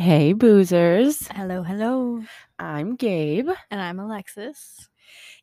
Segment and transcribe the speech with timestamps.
[0.00, 1.28] Hey, boozers.
[1.30, 2.22] Hello, hello.
[2.58, 4.88] I'm Gabe, And I'm Alexis.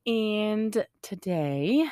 [0.08, 1.86] and today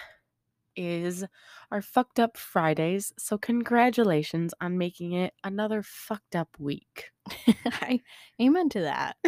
[0.75, 1.23] is
[1.69, 3.13] our fucked up Fridays.
[3.19, 7.11] So, congratulations on making it another fucked up week.
[7.67, 8.01] I
[8.41, 9.17] amen to that.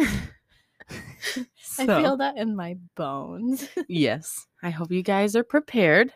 [1.78, 3.68] I feel that in my bones.
[3.88, 6.12] yes, I hope you guys are prepared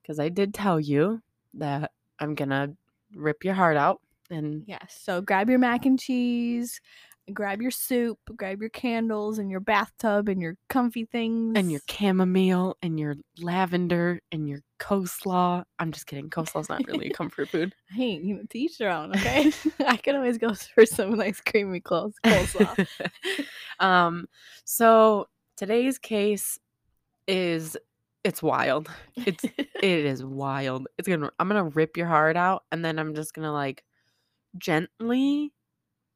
[0.00, 1.20] because I did tell you
[1.52, 2.72] that I'm gonna
[3.14, 4.00] rip your heart out
[4.30, 4.98] and yes.
[5.00, 6.80] So grab your mac and cheese,
[7.32, 11.54] grab your soup, grab your candles and your bathtub and your comfy things.
[11.56, 15.64] and your chamomile and your lavender and your coleslaw.
[15.78, 16.30] I'm just kidding.
[16.30, 17.74] Coleslaw's not really a comfort food.
[17.90, 19.52] Hey, you know, to each their own, okay?
[19.86, 22.86] I can always go for some nice creamy clothes coleslaw.
[23.80, 24.26] um,
[24.64, 26.58] so today's case
[27.26, 27.76] is
[28.24, 28.90] it's wild.
[29.16, 30.88] It's it is wild.
[30.98, 33.84] It's gonna I'm gonna rip your heart out and then I'm just gonna like
[34.56, 35.52] gently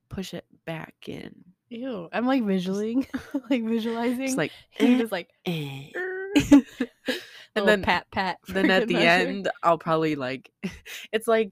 [0.09, 1.45] push it back in.
[1.69, 2.09] Ew.
[2.13, 3.07] I'm like visualing,
[3.51, 4.21] like visualizing.
[4.27, 5.89] Just like he just like eh.
[7.57, 8.39] and then pat pat.
[8.49, 9.07] then at the measure.
[9.29, 10.51] end I'll probably like
[11.13, 11.51] it's like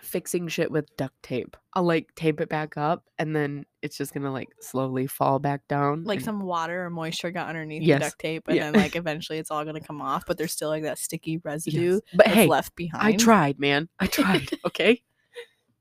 [0.00, 1.56] fixing shit with duct tape.
[1.74, 5.68] I'll like tape it back up and then it's just gonna like slowly fall back
[5.68, 6.04] down.
[6.04, 7.98] like and- some water or moisture got underneath Yes.
[8.00, 8.70] the duct tape and Yeah.
[8.70, 11.92] then like eventually it's all gonna come off but there's still like that sticky residue
[11.94, 12.00] Yes.
[12.14, 13.88] But that's hey, left behind I tried, man.
[13.98, 14.48] I tried.
[14.66, 15.02] okay.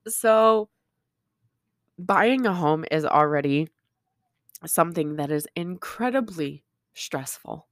[0.10, 0.70] So
[1.98, 3.70] buying a home is already
[4.66, 7.68] something that is incredibly stressful.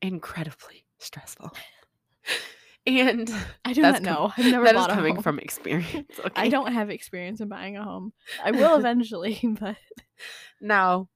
[0.00, 1.52] Incredibly stressful.
[2.84, 3.32] And
[3.64, 6.18] i do not com- know i've never that is bought a coming home from experience.
[6.18, 6.32] Okay.
[6.34, 8.12] i don't have experience in buying a home
[8.44, 9.76] i will eventually but
[10.60, 11.08] Now,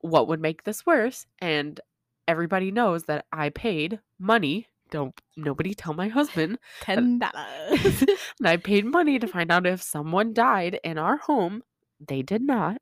[0.00, 1.26] what would make this worse?
[1.38, 1.80] And
[2.28, 4.68] everybody knows that I paid money.
[4.90, 6.58] Don't nobody tell my husband.
[6.80, 8.02] ten dollars
[8.38, 11.62] and I paid money to find out if someone died in our home.
[12.06, 12.78] They did not.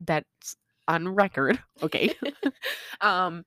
[0.00, 0.56] That's
[0.88, 1.62] on record.
[1.82, 2.14] Okay.
[3.00, 3.44] um,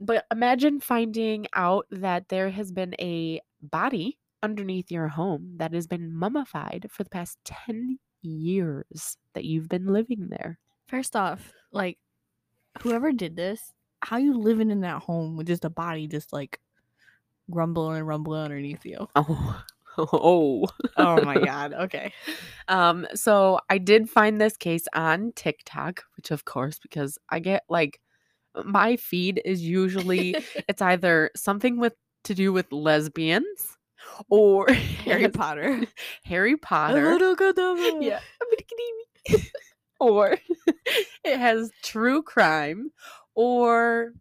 [0.00, 5.86] but imagine finding out that there has been a body underneath your home that has
[5.86, 10.58] been mummified for the past 10 years that you've been living there.
[10.86, 11.98] first off like
[12.82, 13.72] whoever did this
[14.02, 16.60] how you living in that home with just a body just like
[17.50, 19.62] grumbling and rumbling underneath you Oh.
[19.98, 20.66] Oh.
[20.98, 22.12] oh my god okay
[22.68, 27.62] Um, so I did find this case on TikTok, which of course, because I get
[27.70, 27.98] like
[28.62, 30.36] my feed is usually
[30.68, 33.78] it's either something with to do with lesbians
[34.28, 35.80] or harry potter
[36.24, 37.18] Harry Potter.
[38.02, 38.20] Yeah.
[39.98, 40.36] or
[41.24, 42.90] it has true crime
[43.34, 44.12] or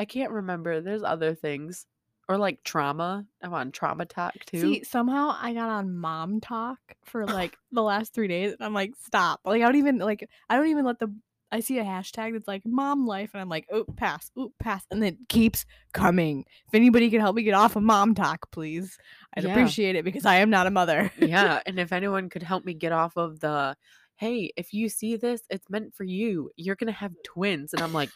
[0.00, 0.80] I can't remember.
[0.80, 1.86] There's other things.
[2.30, 3.26] Or like trauma.
[3.42, 4.60] I'm on trauma talk too.
[4.60, 8.72] See, somehow I got on mom talk for like the last three days, and I'm
[8.72, 9.40] like, stop.
[9.44, 10.28] Like, I don't even like.
[10.48, 11.12] I don't even let the.
[11.50, 14.84] I see a hashtag that's like mom life, and I'm like, oh, pass, oh, pass,
[14.92, 16.44] and then it keeps coming.
[16.68, 18.96] If anybody can help me get off of mom talk, please,
[19.36, 19.50] I'd Yeah.
[19.50, 21.10] appreciate it because I am not a mother.
[21.18, 23.76] yeah and if anyone could help me get off of the
[24.14, 27.92] hey if you see this it's meant for you you're gonna have twins and i'm
[27.94, 28.10] like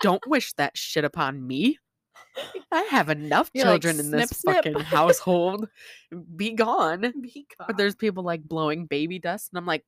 [0.00, 1.78] don't wish that shit upon me
[2.72, 5.68] i have enough You're like, children in this "Snip, snip." fucking household
[6.36, 9.84] be gone Be but there's people like blowing baby dust and i'm like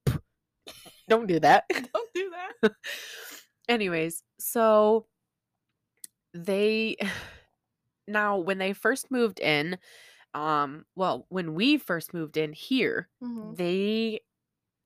[1.09, 2.31] don't do that don't do
[2.63, 2.73] that.
[3.69, 5.07] anyways so
[6.35, 6.97] they
[8.09, 9.79] now when they first moved in
[10.35, 13.57] um well when we first moved in here Mhm.
[13.57, 14.21] they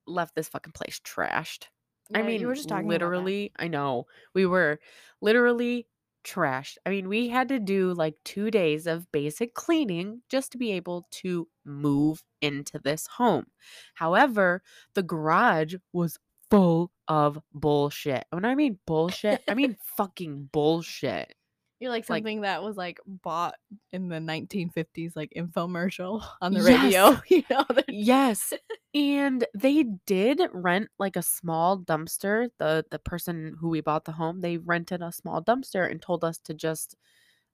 [0.07, 1.67] left this fucking place trashed.
[2.15, 4.07] I mean, you were just talking literally, I know.
[4.35, 4.79] We were
[5.21, 5.87] literally
[6.27, 6.77] trashed.
[6.85, 10.73] I mean, we had to do like 2 days of basic cleaning just to be
[10.73, 13.47] able to move into this home.
[13.95, 14.63] However,
[14.95, 16.19] the garage was
[16.51, 18.25] full of bullshit.
[18.31, 21.35] When I mean bullshit, I mean fucking bullshit.
[21.81, 23.57] You're like like- something that was like bought
[23.93, 26.83] in the 1950s, like infomercial on the Yes.
[26.85, 27.21] radio.
[27.29, 28.53] You know, Yes.
[28.95, 32.49] And they did rent like a small dumpster.
[32.59, 36.25] The the person who we bought the home, they rented a small dumpster and told
[36.25, 36.97] us to just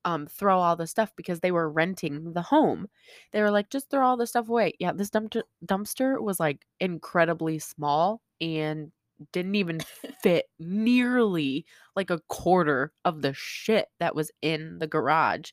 [0.05, 2.87] um throw all the stuff because they were renting the home.
[3.33, 4.73] They were like just throw all the stuff away.
[4.79, 8.91] Yeah, this dumpster dumpster was like incredibly small and
[9.31, 9.79] didn't even
[10.21, 11.65] fit nearly
[11.95, 15.51] like a quarter of the shit that was in the garage.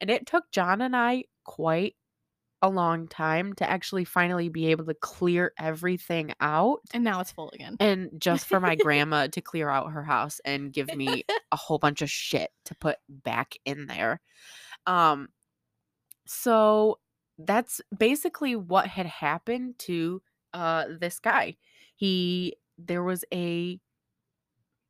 [0.00, 1.96] And it took John and I quite
[2.62, 7.30] a long time to actually finally be able to clear everything out and now it's
[7.30, 7.76] full again.
[7.80, 11.22] and just for my grandma to clear out her house and give me
[11.52, 14.20] a whole bunch of shit to put back in there.
[14.86, 15.28] Um
[16.26, 16.98] so
[17.38, 20.22] that's basically what had happened to
[20.54, 21.56] uh this guy.
[21.94, 23.80] He there was a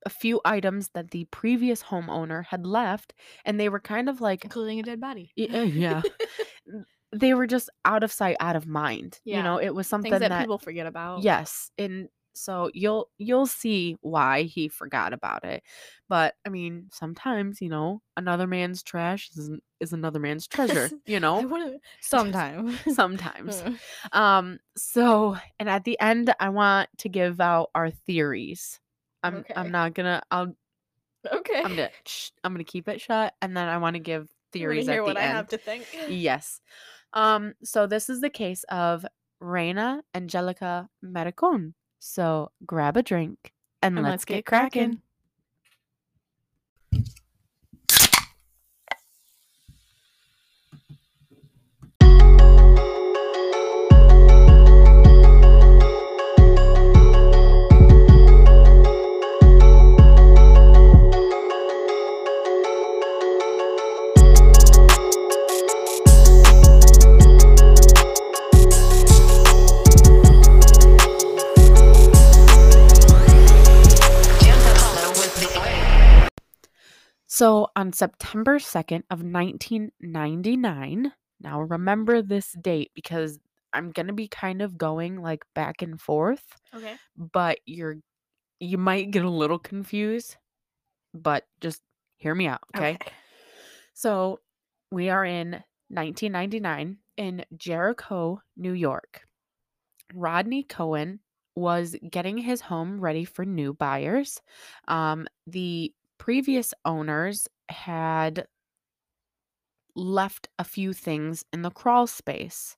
[0.04, 3.12] a few items that the previous homeowner had left
[3.44, 5.32] and they were kind of like including a dead body.
[5.38, 6.02] Uh, yeah.
[7.12, 9.20] They were just out of sight, out of mind.
[9.24, 9.38] Yeah.
[9.38, 11.22] You know, it was something Things that, that people forget about.
[11.22, 15.62] Yes, and so you'll you'll see why he forgot about it.
[16.08, 19.50] But I mean, sometimes, you know, another man's trash is,
[19.80, 21.78] is another man's treasure, you know?
[22.00, 22.78] sometime.
[22.92, 23.62] Sometimes.
[24.12, 28.80] Uh, Um so and at the end I want to give out our theories.
[29.22, 29.54] I'm Okay.
[29.56, 30.54] I'm not going to I'll
[31.32, 31.58] okay.
[31.64, 34.28] I'm going to shh, I'm to keep it shut and then I want to give
[34.52, 35.36] theories hear at what the I end.
[35.36, 35.84] have to think.
[36.08, 36.60] Yes.
[37.12, 39.04] Um, so this is the case of
[39.40, 41.72] Reyna Angelica Marroquin.
[42.06, 45.02] So grab a drink and, And let's, get, cracking.
[77.76, 83.38] On September 2nd of 1999, now remember this date because
[83.72, 86.44] I'm going to be kind of going like back and forth,
[86.74, 86.96] Okay.
[87.16, 87.96] but you're
[88.60, 90.36] you might get a little confused,
[91.14, 91.82] but just
[92.16, 92.94] hear me out, okay?
[92.94, 93.12] okay.
[93.94, 94.40] So
[94.90, 99.26] we are in 1999 in Jericho, New York.
[100.14, 101.20] Rodney Cohen
[101.54, 104.40] was getting his home ready for new buyers.
[104.88, 108.46] Um, the previous owners had
[109.94, 112.76] left a few things in the crawl space,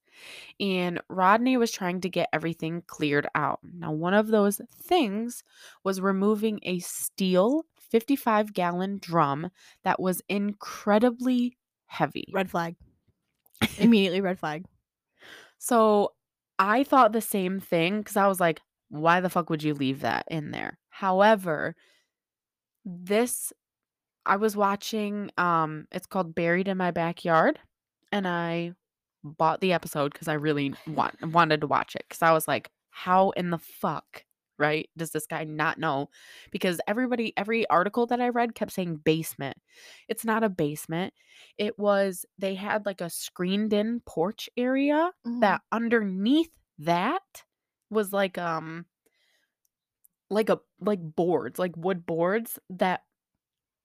[0.61, 3.61] and Rodney was trying to get everything cleared out.
[3.63, 5.43] Now, one of those things
[5.85, 9.51] was removing a steel 55 gallon drum
[9.85, 11.57] that was incredibly
[11.87, 12.29] heavy.
[12.33, 12.77] Red flag.
[13.79, 14.67] Immediately red flag.
[15.59, 16.13] So
[16.59, 20.01] I thought the same thing because I was like, why the fuck would you leave
[20.01, 20.79] that in there?
[20.91, 21.75] However,
[22.85, 23.53] this
[24.29, 27.59] I was watching um it's called Buried in My Backyard
[28.13, 28.75] and I
[29.25, 32.71] bought the episode because I really want wanted to watch it because I was like,
[32.91, 34.25] how in the fuck,
[34.59, 34.89] right?
[34.97, 36.11] Does this guy not know?
[36.53, 39.59] Because everybody, every article that I read kept saying basement.
[40.09, 41.15] It's not a basement.
[41.59, 45.41] It was they had like a screened in porch area Mhm.
[45.41, 47.45] that underneath that
[47.91, 48.87] was like um
[50.31, 53.03] like a like boards like wood boards that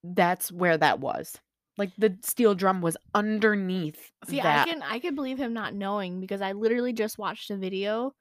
[0.04, 1.38] that's where that was
[1.78, 5.74] like the steel drum was underneath See, that I can I could believe him not
[5.74, 8.14] knowing because I literally just watched a video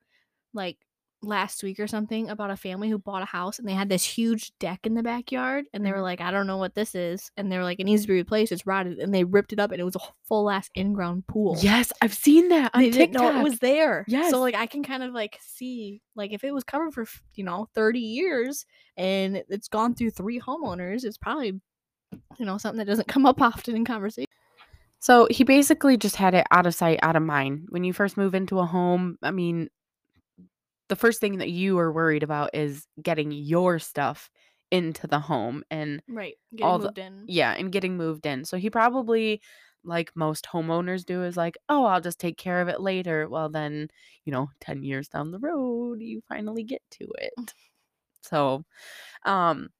[0.54, 0.78] like
[1.24, 4.02] last week or something about a family who bought a house and they had this
[4.04, 6.02] huge deck in the backyard and they were Mhm.
[6.02, 7.30] like, I don't know what this is.
[7.36, 8.50] And they were like, it needs to be replaced.
[8.50, 8.98] It's rotted.
[8.98, 11.56] And they ripped it up and it was a full ass in ground pool.
[11.60, 13.34] yes i've seen that on They didn't TikTok.
[13.34, 14.04] know it was there.
[14.08, 14.30] Yes.
[14.32, 17.44] So like I can kind of like see like if it was covered for you
[17.44, 21.60] know 30 years and it's gone through three homeowners, it's probably
[22.38, 24.26] you know something that doesn't come up often in conversation.
[25.00, 27.66] So he basically just had it out of sight, out of mind.
[27.70, 29.68] When you first move into a home, I mean,
[30.88, 34.30] the first thing that you are worried about is getting your stuff
[34.70, 36.36] into the home and Right.
[36.52, 37.24] Getting All the- moved in.
[37.26, 38.44] yeah, and getting moved in.
[38.44, 39.40] So he probably
[39.84, 43.48] like most homeowners do is like, "Oh, I'll just take care of it later." Well,
[43.48, 43.88] then,
[44.24, 47.32] you know, 10 years down the road, you finally get to it.
[48.24, 48.64] So,
[49.24, 49.70] um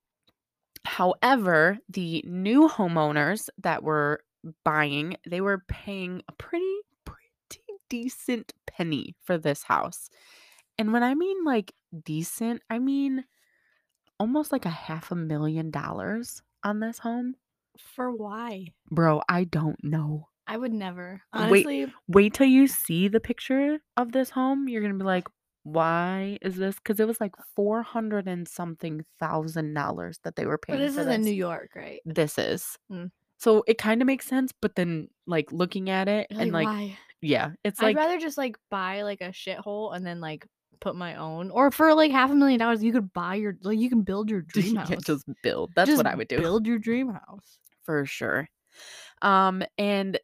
[0.85, 4.23] however, the new homeowners that were
[4.65, 10.09] buying, they were paying a pretty pretty decent penny for this house.
[10.79, 11.73] And when I mean like
[12.05, 13.25] decent, I mean
[14.19, 17.35] almost like a half a million dollars on this home.
[17.79, 18.69] For why?
[18.91, 20.29] Bro, I don't know.
[20.47, 21.23] I would never.
[21.35, 21.41] Wait.
[21.41, 24.69] Honestly, Wait till you see the picture of this home.
[24.69, 25.27] You're going to be like,
[25.65, 26.77] why is this?
[26.77, 30.79] Because it was like 400 and something thousand dollars that they were paying.
[30.79, 32.01] but this is in New York, right?
[32.05, 32.77] This is.
[32.91, 33.11] Mm.
[33.39, 37.51] So it kind of makes sense, but then like looking at it and like, yeah,
[37.65, 40.47] it's I'd like, rather just like buy like a shithole and then like
[40.81, 41.51] put my own.
[41.51, 44.31] Or for like half a million dollars, you could buy your like you can build
[44.31, 44.91] your dream house.
[44.91, 45.71] yeah, just build.
[45.75, 46.39] That's Just what I would do.
[46.39, 47.59] Build your dream house.
[47.83, 48.49] for sure.
[49.23, 50.19] Um, and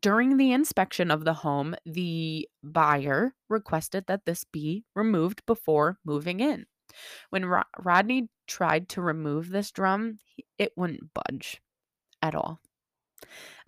[0.00, 6.40] during the inspection of the home, the buyer requested that this be removed before moving
[6.40, 6.66] in.
[7.30, 10.18] When Ro- Rodney tried to remove this drum,
[10.58, 11.60] it wouldn't budge
[12.22, 12.60] at all.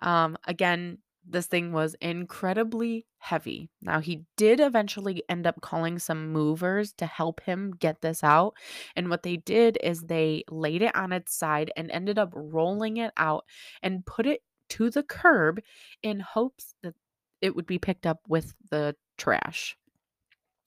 [0.01, 0.99] Um, again,
[1.31, 3.69] this thing was incredibly heavy.
[3.83, 8.55] Now, he did eventually end up calling some movers to help him get this out.
[8.97, 12.97] And what they did is they laid it on its side and ended up rolling
[12.97, 13.45] it out
[13.83, 15.61] and put it to the curb
[16.03, 16.95] in hopes that
[17.41, 19.77] it would be picked up with the trash,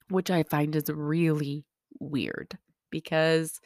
[0.10, 1.66] which I find is really
[2.00, 2.58] weird
[2.90, 3.60] because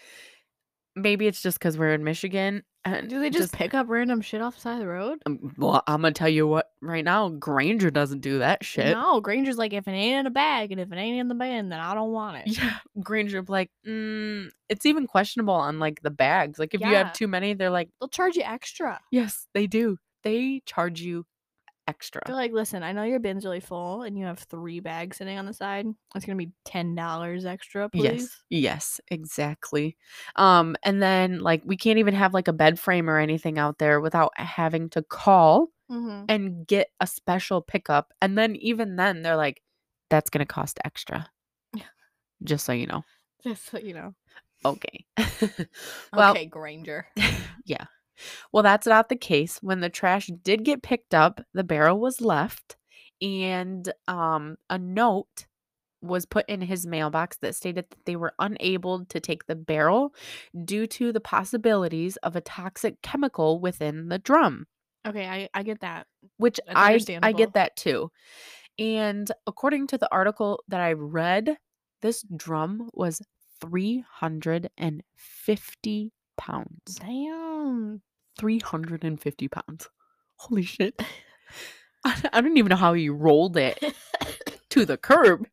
[0.96, 2.63] maybe it's just because we're in Michigan.
[2.88, 5.18] And Do they just, pick up random shit off the side of the road?
[5.25, 6.70] um, well, I'm gonna tell you what.
[6.84, 8.96] Right now, Granger doesn't do that shit.
[8.96, 11.34] No, Granger's like, if it ain't in a bag and if it ain't in the
[11.34, 12.56] bin, then I don't want it.
[12.60, 16.60] Yeah, Granger like, mm, it's even questionable on like the bags.
[16.60, 17.06] Like if you Yeah.
[17.06, 19.01] have too many, they're like, They'll charge you extra.
[19.12, 19.98] yes, they do.
[20.25, 21.25] They charge you
[21.88, 22.22] extra.
[22.25, 25.38] They're like, listen, I know your bin's really full and you have three bags sitting
[25.38, 25.86] on the side.
[26.15, 28.03] It's gonna be ten dollars extra, please.
[28.03, 29.96] Yes, yes, exactly.
[30.36, 33.77] Um, and then like we can't even have like a bed frame or anything out
[33.77, 36.25] there without having to call Mm-hmm.
[36.29, 38.12] and get a special pickup.
[38.20, 39.62] And then even then, they're like,
[40.10, 41.29] that's gonna cost extra.
[41.75, 41.84] Yeah.
[42.44, 43.03] Just so you know.
[43.44, 44.15] Just so you know.
[44.65, 45.05] Okay.
[46.12, 47.05] well, okay, Granger.
[47.65, 47.86] yeah.
[48.51, 49.60] Well, that's not the case.
[49.62, 52.77] When the trash did get picked up, the barrel was left
[53.22, 55.48] and um a note
[56.01, 60.13] was put in his mailbox that stated that they were unable to take the barrel
[60.65, 64.67] due to the possibilities of a toxic chemical within the drum,
[65.05, 66.07] Okay, I, I get that.
[66.38, 68.12] which That's I I get that too.
[68.77, 71.57] And according to the article that I read,
[72.01, 73.22] this drum was
[73.62, 76.96] 350 pounds.
[77.00, 78.01] Damn.
[78.38, 79.89] 350 pounds.
[80.38, 81.01] Holy shit.
[82.06, 83.84] I, I don't even know how he rolled it
[84.70, 85.48] to the curb,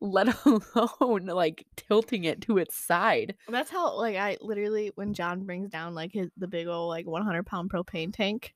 [0.00, 3.36] let alone like tilting it to its side.
[3.48, 7.06] That's how like I literally when John brings down like his the big old like
[7.06, 8.52] 100 pound propane tank,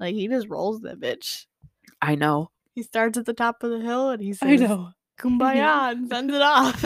[0.00, 1.46] like he just rolls that bitch.
[2.00, 2.50] I know.
[2.74, 4.90] He starts at the top of the hill and he says, I know.
[5.20, 6.84] "Kumbaya" and sends it off.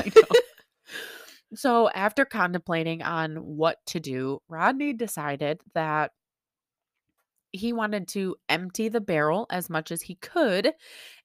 [1.54, 6.12] So, after contemplating on what to do, Rodney decided that
[7.52, 10.72] he wanted to empty the barrel as much as he could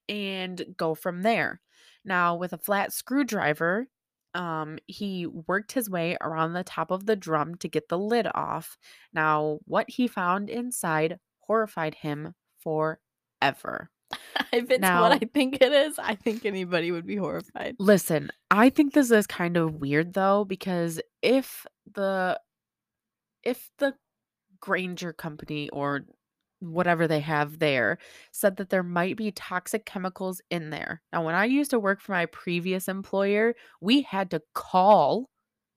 [0.08, 1.62] and go from there.
[2.06, 3.88] Now, with a flat screwdriver,
[4.34, 8.28] um, he worked his way around the top of the drum to get the lid
[8.34, 8.78] off.
[9.14, 13.90] Now, what he found inside horrified him forever.
[14.54, 17.76] if it's Now- what I think it is, I think anybody would be horrified.
[17.80, 22.40] Listen, I think this is kind of weird though because if the
[23.44, 23.94] if the
[24.60, 26.02] Granger company or
[26.60, 27.98] whatever they have there
[28.32, 31.02] said that there might be toxic chemicals in there.
[31.12, 35.30] Now, when I used to work for my previous employer, we had to call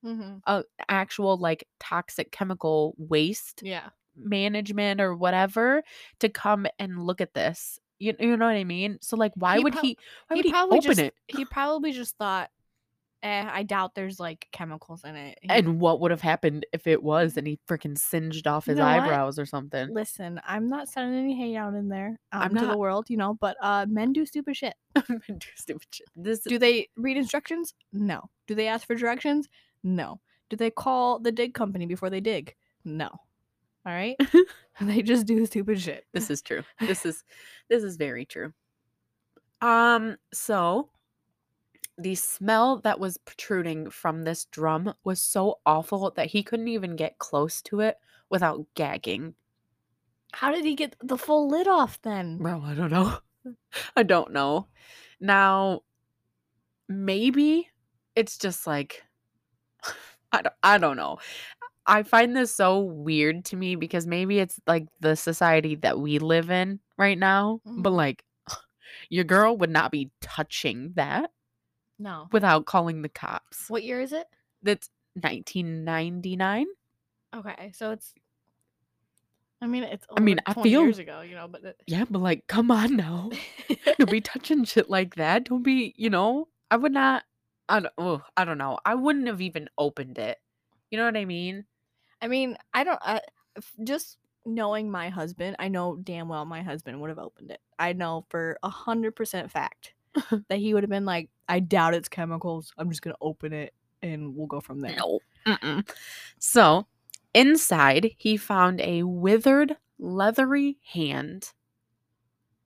[0.05, 0.37] Mm-hmm.
[0.47, 3.89] a actual like toxic chemical waste Yeah.
[4.15, 5.83] management or whatever
[6.21, 7.79] to come and look at this.
[7.99, 8.99] You, you know what I mean?
[9.01, 9.99] So like why He would prob- he
[10.29, 11.15] why he would he probably open just it?
[11.29, 12.51] he probably just thought,
[13.23, 15.39] eh, I doubt there's like chemicals in it.
[15.41, 18.73] He- And what would have happened if it was and he freaking singed off You
[18.73, 19.01] his know what?
[19.01, 19.89] eyebrows or something?
[19.95, 22.71] listen, I'm not sending any hate out in there out I'm not.
[22.71, 24.75] the world, you know, but uh men do stupid shit.
[25.09, 26.07] men Do stupid shit.
[26.17, 27.75] This Do they read instructions?
[27.93, 28.29] No.
[28.47, 29.49] Do they ask for directions?
[29.83, 30.21] No.
[30.51, 32.55] Do they call the dig company before they dig?
[32.85, 33.09] No.
[33.87, 34.17] All right?
[34.81, 36.05] they just do stupid shit.
[36.13, 36.63] this is true.
[36.81, 37.23] This is
[37.69, 38.53] this is very true.
[39.61, 40.91] Um so
[41.97, 46.97] the smell that was protruding from this drum was so awful that he couldn't even
[46.97, 47.99] get close to it
[48.29, 49.35] without gagging.
[50.33, 52.39] How did he get the full lid off then?
[52.39, 53.19] Bro, I don't know.
[53.97, 54.67] I don't know.
[55.21, 55.83] Now,
[56.89, 57.69] maybe
[58.17, 59.05] it's just like
[60.33, 61.19] I don't, I don't know.
[61.87, 66.19] I find this so weird to me because maybe it's like the society that we
[66.19, 67.97] live in right now, but Mhm.
[67.97, 68.25] like
[69.11, 71.31] your girl would not be touching that
[71.99, 72.29] No.
[72.33, 73.69] without calling the cops.
[73.69, 74.27] What year is it?
[74.63, 76.67] That's 1999.
[77.35, 78.15] Okay, so it's.
[79.61, 80.07] I mean, it's.
[80.17, 81.77] I mean, I feel- years ago, you know, but.
[81.87, 83.31] Yeah, but like come on now.
[83.99, 85.45] don't be touching shit like that.
[85.45, 87.25] Don't be, you know, I would not
[87.69, 88.79] I don't oh, I don't know.
[88.85, 90.39] I wouldn't have even opened it.
[90.91, 91.65] You know what I mean?
[92.25, 92.99] I mean, I don't.
[93.03, 93.21] I,
[93.59, 94.17] f- just
[94.47, 97.61] knowing my husband, I know damn well my husband would have opened it.
[97.79, 99.93] I know for a hundred percent fact
[100.49, 102.73] that he would have been like, "I doubt it's chemicals.
[102.79, 105.21] I'm just gonna open it and we'll go from there." No.
[105.47, 105.87] Mm-mm.
[106.39, 106.87] So,
[107.35, 111.53] inside, he found a withered, leathery hand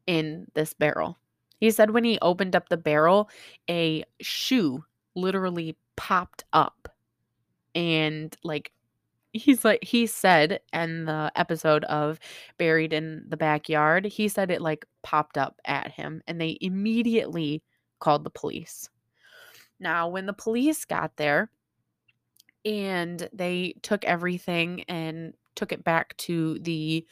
[0.06, 1.18] in this barrel.
[1.58, 3.28] He said when he opened up the barrel,
[3.68, 4.84] a shoe
[5.16, 6.88] literally popped up
[7.74, 8.70] and like
[9.38, 12.18] he's like he said in the episode of
[12.58, 17.62] buried in the backyard he said it like popped up at him and they immediately
[18.00, 18.88] called the police.
[19.80, 21.50] Now when the police got there
[22.64, 27.06] and they took everything and took it back to the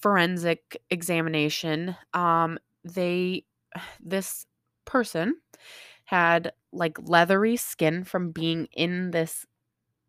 [0.00, 3.44] forensic examination um they
[4.00, 4.46] this
[4.84, 5.34] person
[6.04, 9.46] had like leathery skin from being in this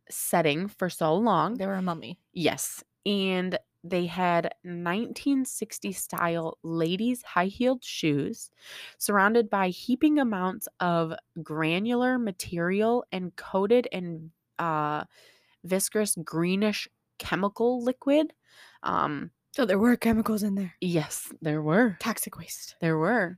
[0.10, 2.20] setting for so long They were a mummy.
[2.34, 2.84] Yes.
[3.06, 8.50] And they had 1960 style ladies' high heeled shoes
[8.98, 15.04] surrounded by heaping amounts of granular material and coated in uh,
[15.64, 16.88] viscous greenish
[17.20, 18.34] chemical liquid.
[18.84, 20.74] Um, So there were chemicals in there.
[20.82, 21.98] yes, there were.
[22.00, 22.76] Toxic waste.
[22.82, 23.38] There were.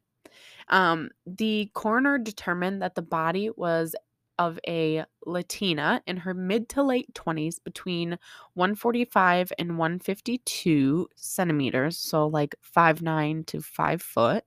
[0.69, 3.95] Um, the coroner determined that the body was
[4.39, 8.17] of a Latina in her mid to late 20s between
[8.55, 14.45] 145 and 152 centimeters, so like 5'9 to 5 foot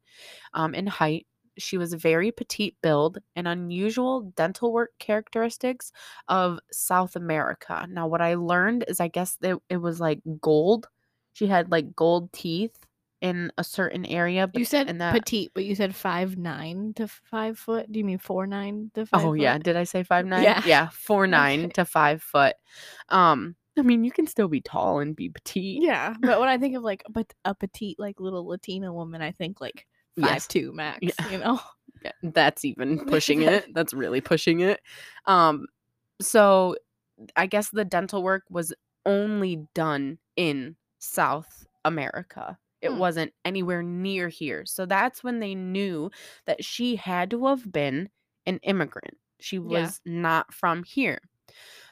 [0.55, 1.27] um, in height.
[1.59, 5.93] She was a very petite build and unusual dental work characteristics
[6.29, 7.87] of South America.
[7.91, 9.37] Now, what I learned is I guess
[9.69, 10.89] it was like gold.
[11.35, 12.87] She had like gold teeth
[13.23, 14.51] in a certain area.
[14.53, 17.91] You said and that, petite, but you said five nine to five foot.
[17.91, 19.25] Do you mean four nine to five?
[19.25, 20.43] Oh yeah, did I say five nine?
[20.43, 20.61] Yeah.
[20.67, 22.57] yeah, four nine to five foot.
[23.09, 25.83] Um, I mean, you can still be tall and be petite.
[25.83, 29.31] Yeah, but when I think of like but a petite like little Latina woman, I
[29.31, 29.87] think like
[30.21, 30.47] five Yes.
[30.49, 30.99] two max.
[31.01, 31.31] Yeah.
[31.31, 31.61] You know.
[32.05, 33.73] Yeah, that's even pushing it.
[33.75, 34.81] That's really pushing it.
[35.27, 35.67] Um,
[36.21, 36.75] so
[37.37, 38.75] I guess the dental work was
[39.07, 42.59] only done in South America.
[42.83, 42.97] It Hmm.
[42.97, 44.67] wasn't anywhere near here.
[44.67, 46.11] So that's when they knew
[46.47, 48.11] that she had to have been
[48.47, 49.19] an immigrant.
[49.41, 49.93] She Yeah.
[49.93, 51.21] was not from here.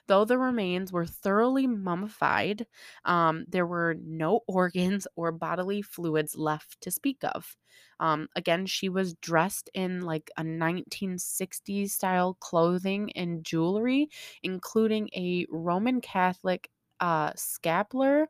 [0.06, 2.66] Though the remains were thoroughly mummified,
[3.04, 7.56] um, there were no organs or bodily fluids left to speak of.
[8.00, 14.08] Um, again, she was dressed in like a 1960s style clothing and jewelry,
[14.42, 16.70] including a Roman Catholic
[17.00, 18.28] uh, scapular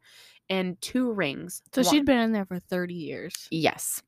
[0.48, 1.62] and two rings.
[1.74, 3.48] So One- she'd been in there for thirty years.
[3.50, 4.02] Yes.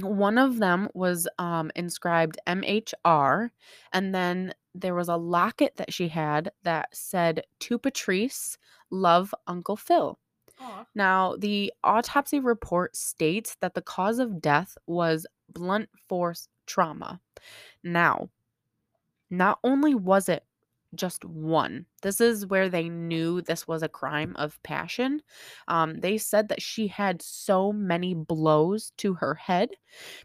[0.00, 3.50] One of them was um, inscribed MHR,
[3.92, 8.56] and then there was a locket that she had that said to Patrice,
[8.90, 10.18] love Uncle Phil.
[10.94, 17.20] Now, the autopsy report states that the cause of death was blunt force trauma.
[17.82, 18.28] Now,
[19.28, 20.44] not only was it
[20.94, 25.22] just one, this is where they knew this was a crime of passion.
[25.68, 29.70] Um, they said that she had so many blows to her head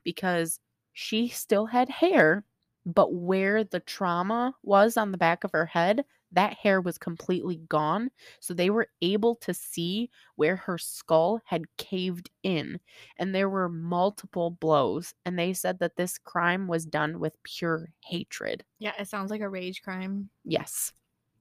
[0.03, 0.59] because
[0.93, 2.43] she still had hair,
[2.85, 7.57] but where the trauma was on the back of her head, that hair was completely
[7.69, 8.09] gone.
[8.39, 12.79] So they were able to see where her skull had caved in,
[13.17, 15.13] and there were multiple blows.
[15.25, 18.63] And they said that this crime was done with pure hatred.
[18.79, 20.29] Yeah, it sounds like a rage crime.
[20.43, 20.93] Yes.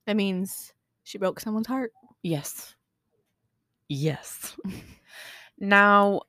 [0.07, 0.73] That means
[1.03, 1.93] she broke someone's heart.
[2.23, 2.75] Yes.
[3.89, 4.57] Yes.
[5.59, 6.23] now,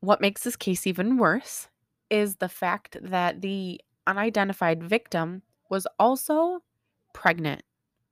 [0.00, 1.68] what makes this case even worse
[2.10, 6.62] is the fact that the unidentified victim was also
[7.14, 7.62] pregnant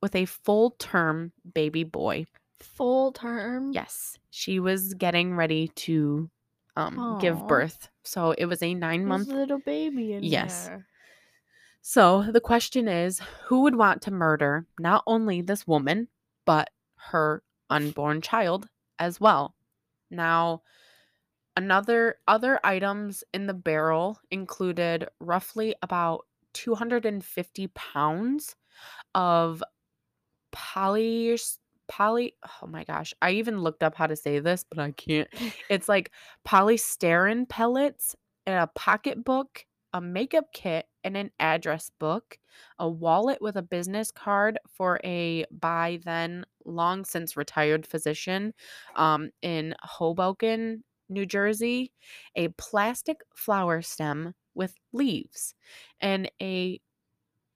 [0.03, 2.27] with a full term baby boy.
[2.61, 3.73] Full term.
[3.73, 6.29] Yes, she was getting ready to
[6.77, 7.89] um, give birth.
[8.03, 10.67] So it was a nine month little baby in Yes.
[10.67, 10.87] there.
[11.81, 16.09] So the question is who would want to murder not only this woman,
[16.45, 19.55] but her unborn child as well?
[20.11, 20.63] Now,
[21.57, 28.55] another other items in the barrel included roughly about 250 pounds
[29.15, 29.63] of
[30.53, 31.37] poly
[31.89, 35.29] poly oh my gosh i even looked up how to say this but i can't.
[35.69, 36.13] It's like
[36.47, 38.15] polystyrene pellets
[38.47, 42.39] and a pocketbook a makeup kit and an address book,
[42.79, 48.55] a wallet with a business card for a by then long since retired physician
[48.97, 51.93] um, in Hoboken, New Jersey,
[52.37, 55.55] a plastic flower stem with leaves,
[56.01, 56.81] and a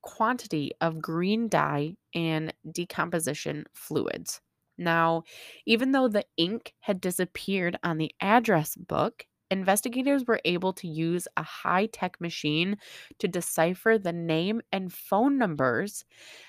[0.06, 4.40] quantity of green dye and decomposition fluids.
[4.78, 5.24] Now,
[5.66, 11.26] even though the ink had disappeared on the address book, investigators were able to use
[11.36, 12.76] a high tech machine
[13.18, 16.04] to decipher the name and phone numbers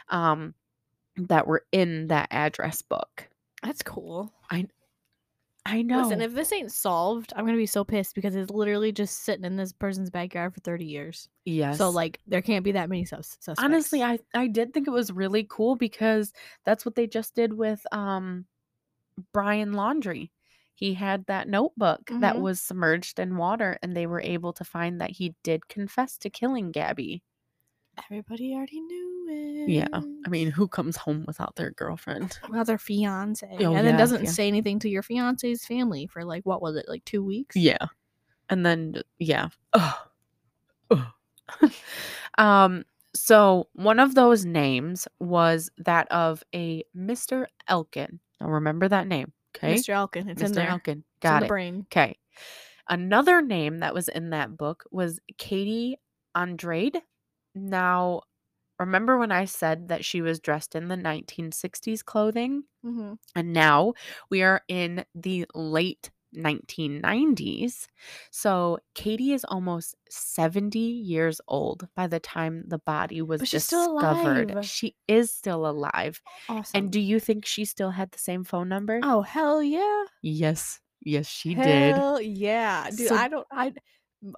[0.10, 0.54] um,
[1.18, 3.30] that were in that address book.
[3.64, 4.34] That's cool.
[4.52, 4.68] I
[5.70, 6.02] I know.
[6.04, 9.46] Listen, if this ain't solved, I'm gonna be so pissed because it's literally just sitting
[9.46, 11.30] in this person's backyard for 30 years.
[11.46, 11.78] yes.
[11.78, 13.64] So like, there can't be that many sus- suspects.
[13.64, 16.32] honestly, I I did think it was really cool because
[16.66, 18.46] that's what they just did with um
[19.34, 20.32] Brian Laundrie.
[20.76, 22.42] He had that notebook that Mhm.
[22.42, 26.30] was submerged in water, and they were able to find that he did confess to
[26.30, 27.24] killing Gabby.
[28.06, 29.70] Everybody already knew it.
[29.70, 29.88] Yeah,
[30.26, 32.38] I mean, who comes home without their girlfriend?
[32.44, 34.30] About their fiance, Oh, and then doesn't yeah.
[34.32, 37.56] say anything to your fiance's family for like what was it, like two weeks?
[37.56, 37.86] Yeah,
[38.50, 39.50] and then yeah.
[39.74, 39.96] Ugh.
[40.92, 41.72] Ugh.
[42.38, 42.84] um.
[43.16, 47.48] So one of those names was that of a Mr.
[47.68, 48.20] Elkin.
[48.40, 49.74] Now remember that name, okay?
[49.74, 49.90] Mr.
[49.90, 50.56] Elkin, it's in Mr.
[50.56, 50.70] there.
[50.70, 50.98] Elkin.
[51.00, 51.48] In Got it.
[51.48, 51.86] brain.
[51.92, 52.16] Okay.
[52.90, 55.98] Another name that was in that book was Katie
[56.36, 57.02] Andrade.
[57.58, 58.22] Now,
[58.80, 62.64] remember when I said that she was dressed in the 1960s clothing?
[62.86, 63.14] Mm-hmm.
[63.36, 63.94] And now
[64.30, 67.88] we are in the late 1990s.
[68.32, 74.66] So Katie is almost 70 years old by the time the body was But discovered.
[74.66, 76.22] She is still alive.
[76.50, 76.72] Awesome.
[76.78, 79.00] And do you think she still had the same phone number?
[79.04, 80.80] oh hell yeah, Yes.
[81.02, 81.96] Yes, she did.
[81.96, 83.08] hell yeah, dude.
[83.08, 83.48] So- I don't.
[83.52, 83.72] I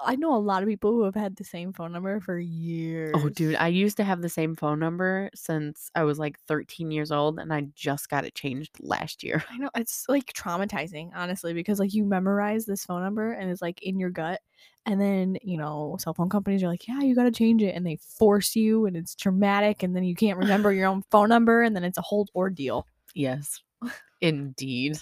[0.04, 3.14] I know a lot of people who have had the same phone number for years.
[3.16, 6.92] Oh, dude, I used to have the same phone number since I was like 13
[6.92, 9.44] years old, and I just got it changed last year.
[9.50, 13.62] I know it's like traumatizing, honestly, because like you memorize this phone number and it's
[13.62, 14.42] like in your gut,
[14.86, 17.74] and then you know cell phone companies are like, yeah, you got to change it,
[17.74, 21.30] and they force you, and it's traumatic, and then you can't remember your own phone
[21.30, 22.86] number, and then it's a whole ordeal.
[23.16, 23.62] Yes,
[24.22, 24.98] indeed.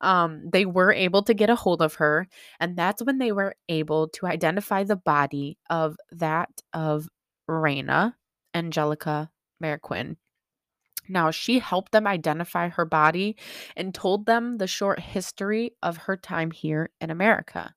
[0.00, 2.28] Um, they were able to get a hold of her,
[2.60, 7.08] and that's when they were able to identify the body of that of
[7.48, 8.16] Reyna
[8.54, 9.30] Angelica
[9.62, 10.16] Marroquin.
[11.08, 13.36] Now, she helped them identify her body
[13.76, 17.74] and told them the short history of her time here in America.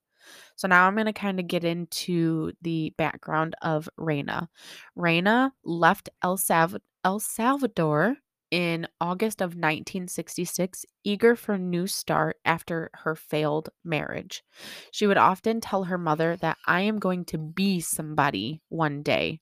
[0.55, 4.49] So now I'm going to kind of get into the background of Reyna.
[4.95, 8.17] Reyna left El, Salv- El Salvador
[8.51, 14.43] in August of 1966, eager for a new start after her failed marriage.
[14.91, 19.39] She would often tell her mother that I am going to be somebody one day.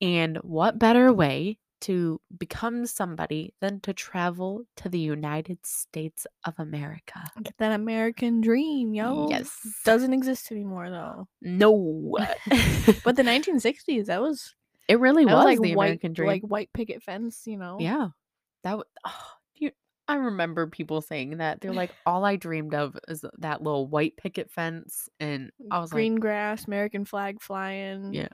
[0.00, 6.54] And what better way to become somebody than to travel to the United States of
[6.58, 7.22] America?
[7.42, 9.28] Get that American dream, yo.
[9.28, 9.50] Yes.
[9.84, 11.28] doesn't exist anymore though.
[11.42, 12.16] No.
[13.04, 14.54] But the 1960s, that was
[14.88, 16.28] it really was, was like the white, American dream.
[16.28, 17.78] like white picket fence, you know.
[17.80, 18.08] yeah.
[18.64, 19.70] That oh, you,
[20.08, 21.60] I remember people saying that.
[21.60, 25.08] They're like, all I dreamed of is that little white picket fence.
[25.20, 28.14] And mm, I was green grass, American flag flying.
[28.14, 28.28] yeah.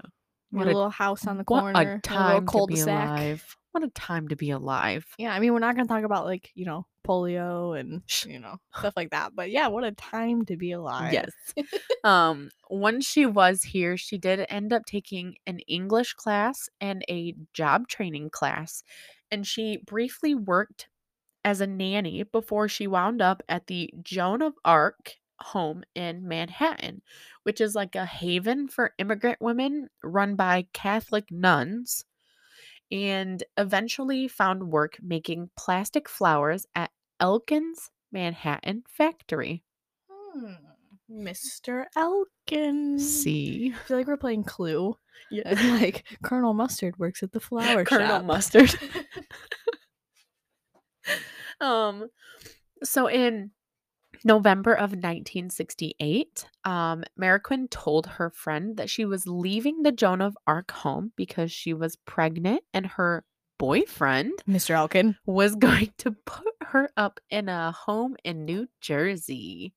[0.52, 1.72] What a a, little house on the corner.
[1.72, 3.56] what a time to be alive.
[3.72, 5.06] What a time to be alive.
[5.18, 8.56] Yeah, I mean, we're not gonna talk about like you know polio and you know
[8.76, 11.12] stuff like that, but yeah, what a time to be alive.
[11.12, 11.30] Yes.
[12.04, 17.34] um, once she was here, she did end up taking an English class and a
[17.54, 18.82] job training class.
[19.30, 20.88] And she briefly worked
[21.44, 27.02] as a nanny before she wound up at the Joan of Arc home in Manhattan,
[27.42, 32.04] which is like a haven for immigrant women run by Catholic nuns.
[32.90, 39.64] And eventually found work making plastic flowers at Elkin's Manhattan factory.
[40.10, 40.52] Hmm,
[41.10, 41.86] Mr.
[41.96, 42.98] Elkin.
[42.98, 43.72] See?
[43.74, 44.96] I feel like we're playing Clue.
[45.30, 45.42] Yeah.
[45.46, 48.24] And like Colonel Mustard works at the flower Colonel shop.
[48.24, 48.74] Mustard.
[51.60, 52.08] um
[52.84, 53.50] so in
[54.24, 60.36] November of 1968, um, Marroquin told her friend that she was leaving the Joan of
[60.46, 63.24] Arc home because she was pregnant and her
[63.58, 64.70] boyfriend Mr.
[64.70, 65.16] Elkin.
[65.24, 69.72] was going to put her up in a home in New Jersey.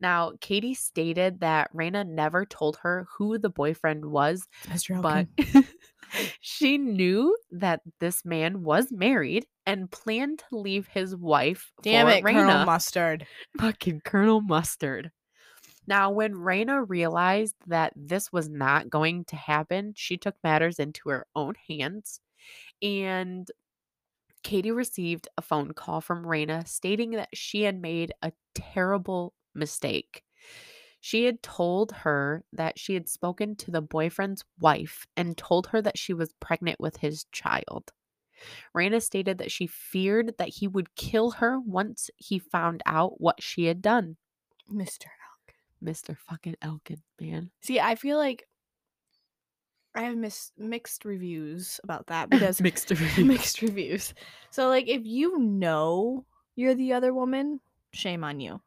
[0.00, 5.00] Now, Katie stated that Reyna never told her who the boyfriend was Mr.
[5.00, 5.26] but
[6.40, 12.12] she knew that this man was married and planned to leave his wife Damn for
[12.12, 13.26] it, Colonel Mustard.
[13.58, 15.12] Fucking Colonel Mustard.
[15.86, 21.08] Now, when Reyna realized that this was not going to happen, she took matters into
[21.08, 22.20] her own hands.
[22.82, 23.48] And
[24.42, 30.22] Katie received a phone call from Reyna stating that she had made a terrible mistake.
[31.00, 35.80] She had told her that she had spoken to the boyfriend's wife and told her
[35.80, 37.92] that she was pregnant with his child.
[38.74, 43.42] Reyna stated that she feared that he would kill her once he found out what
[43.42, 44.16] she had done.
[44.72, 45.06] Mr.
[45.06, 45.54] Elkin.
[45.84, 46.16] Mr.
[46.16, 47.50] fucking Elkin, man.
[47.60, 48.46] See, I feel like
[49.94, 53.26] I have mis- mixed reviews about that because mixed reviews.
[53.26, 54.14] mixed reviews.
[54.50, 56.24] So like if you know
[56.56, 57.60] you're the other woman,
[57.92, 58.60] shame on you.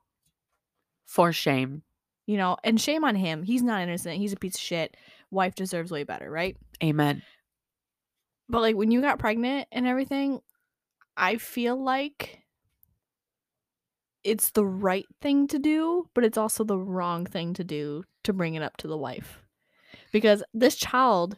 [1.06, 1.84] For shame.
[2.26, 3.44] You know, and shame on him.
[3.44, 4.18] He's not innocent.
[4.18, 4.96] He's a piece of shit.
[5.30, 6.56] Wife deserves way better, right?
[6.82, 7.22] Amen.
[8.50, 10.42] But like when you got pregnant and everything,
[11.18, 12.40] I feel like
[14.24, 18.34] it's the right thing to do, but it's also the wrong thing to do to
[18.34, 19.44] bring it up to the wife.
[20.12, 21.38] Because this child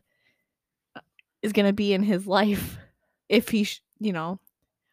[0.96, 1.00] uh,
[1.41, 2.78] is going to be in his life
[3.30, 4.39] if he, sh- you know,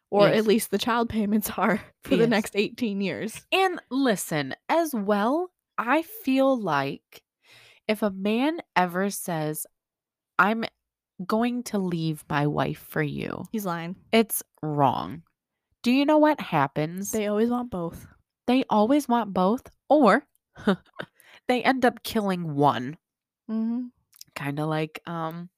[0.09, 0.39] or Yes.
[0.39, 3.45] at least the child payments are for the next 18 years.
[3.51, 7.23] And listen, as well, I feel like
[7.87, 9.67] if a man ever says,
[10.39, 10.65] I'm
[11.23, 13.95] going to leave my wife for you, He's lying.
[14.11, 15.23] it's wrong.
[15.81, 17.11] Do you know what happens?
[17.11, 18.05] They always want both.
[18.47, 20.25] they always want both, or
[21.47, 22.97] they end up killing one.
[23.49, 23.87] Mm-hmm.
[24.35, 25.49] Kind of like, um,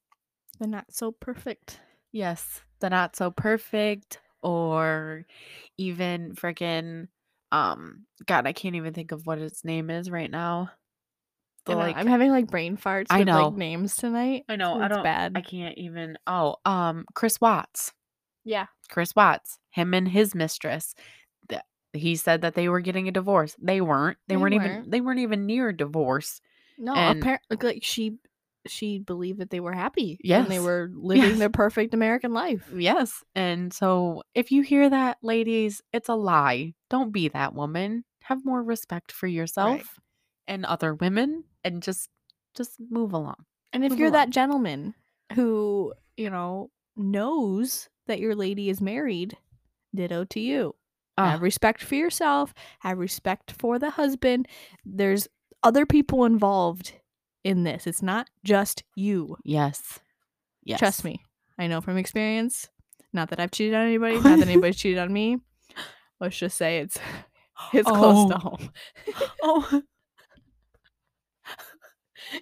[0.60, 1.80] They're not so perfect.
[2.12, 5.25] yes, the not so perfect, or
[5.78, 7.08] even freaking,
[7.51, 10.71] um, God, I can't even think of what its name is right now.
[11.65, 13.47] The, know, like, I'm having like brain farts I with know.
[13.49, 14.43] like names tonight.
[14.47, 15.34] I know, I don't- bad.
[15.36, 16.17] I can't even.
[16.28, 17.91] Oh, um, Chris Watts.
[18.43, 18.67] yeah.
[18.89, 20.93] Chris Watts, him and his mistress.
[21.49, 21.62] th-
[21.93, 23.56] He said that they were getting a divorce.
[23.60, 24.17] They weren't.
[24.28, 24.67] They, They weren't, even.
[24.71, 24.91] weren't.
[24.91, 26.39] They weren't even near divorce.
[26.78, 28.17] No, And- apparently like she
[28.67, 30.12] she believed that they were happy.
[30.13, 30.47] And Yes.
[30.47, 31.39] they were living Yes.
[31.39, 32.67] their perfect American life.
[32.75, 33.23] Yes.
[33.36, 36.73] And so, if you hear that, ladies, it's a lie.
[36.89, 38.06] Don't be that woman.
[38.23, 39.99] Have more respect for yourself
[40.47, 42.08] and other women, and just
[42.56, 43.36] just move along.
[43.73, 44.19] And if Move you're along.
[44.21, 44.93] that gentleman
[45.34, 49.36] who, you know, knows that your lady is married,
[49.93, 50.75] ditto to you.
[51.17, 54.47] Have Ah, respect for yourself, have respect for the husband.
[54.86, 55.28] There's
[55.63, 56.93] other people involved
[57.43, 57.88] in this.
[57.88, 59.36] It's not just you.
[59.43, 59.99] yes.
[60.63, 60.80] Yes.
[60.80, 61.21] Trust me.
[61.60, 62.69] I know from experience.
[63.13, 65.38] Not that I've cheated on anybody, not that anybody's cheated on me.
[66.19, 66.97] Let's just say it's
[67.73, 68.39] it's close to Oh.
[68.39, 68.69] home.
[69.43, 69.82] Oh,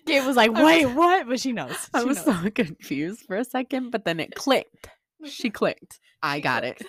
[0.06, 1.90] Gabe was like, I was- "Wait, what?" But she knows.
[1.94, 2.42] I was knows.
[2.44, 4.90] so confused for a second, but then it clicked.
[5.26, 6.00] She clicked.
[6.22, 6.82] I She got it.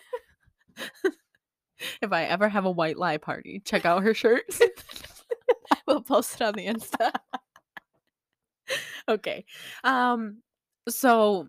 [2.03, 4.61] if I ever have a white lie party, check out her shirts.
[5.87, 7.13] we'll post it on the Insta.
[9.09, 9.45] okay.
[9.83, 10.43] Um
[10.89, 11.49] so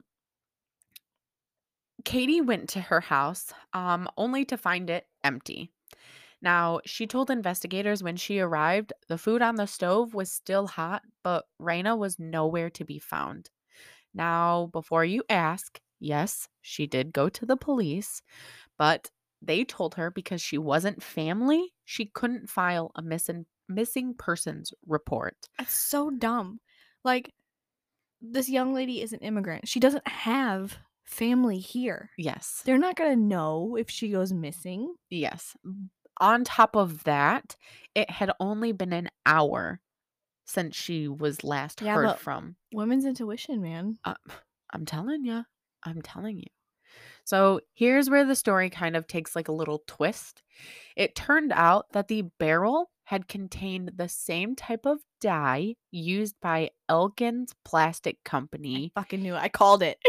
[2.03, 5.71] Katie went to her house um only to find it empty.
[6.45, 11.01] Now, she told investigators when she arrived, the food on the stove was still hot,
[11.23, 13.49] but Reyna was nowhere to be found.
[14.13, 18.21] Now, before you ask, yes, she did go to the police,
[18.77, 19.09] but
[19.41, 25.35] they told her because she wasn't family, she couldn't file a missing missing persons report.
[25.57, 26.59] That's so dumb.
[27.03, 27.33] Like
[28.21, 29.67] this young lady is an immigrant.
[29.67, 32.11] She doesn't have family here.
[32.19, 32.61] Yes.
[32.65, 34.93] They're not gonna know if she goes missing.
[35.09, 35.55] Yes.
[36.19, 37.55] On top of that,
[37.93, 39.79] it had only been an hour
[40.45, 42.55] since she was last Yeah, heard from.
[42.73, 43.97] Women's intuition, man.
[44.05, 44.15] Uh,
[44.71, 45.43] I'm telling you.
[45.83, 46.47] I'm telling you.
[47.23, 50.43] So here's where the story kind of takes like a little twist.
[50.95, 56.71] It turned out that the barrel had contained the same type of dye used by
[56.89, 58.91] Elkins Plastic Company.
[58.95, 59.39] Fucking knew it.
[59.39, 59.99] I called it.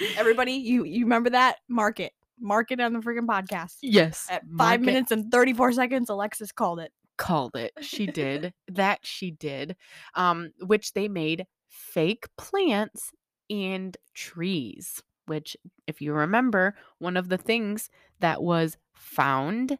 [0.16, 1.58] Everybody, you you remember that?
[1.68, 2.12] Mark it.
[2.40, 3.76] Mark it on the freaking podcast.
[3.82, 4.26] yes.
[4.30, 4.86] At five it.
[4.86, 6.92] minutes and 34 seconds, Alexis called it.
[7.16, 7.72] called it.
[7.80, 8.52] She did.
[8.68, 9.76] that she did.
[10.14, 13.10] Um, which they made fake plants
[13.50, 15.02] and trees.
[15.26, 17.88] Which, if you remember, one of the things
[18.20, 19.78] that was found,